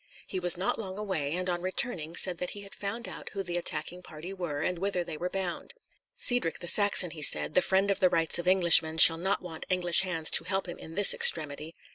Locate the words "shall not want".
8.97-9.67